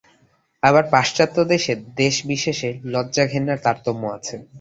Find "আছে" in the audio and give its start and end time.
4.17-4.35